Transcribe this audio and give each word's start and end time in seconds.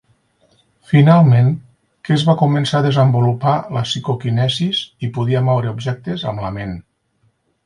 Finalment, 0.91 1.51
Kes 2.09 2.23
va 2.29 2.35
començar 2.41 2.79
a 2.79 2.85
desenvolupar 2.87 3.53
la 3.77 3.85
psicoquinesis 3.89 4.83
i 5.09 5.11
podia 5.19 5.45
moure 5.51 5.75
objectes 5.77 6.27
amb 6.35 6.47
la 6.47 6.53
ment. 6.59 6.75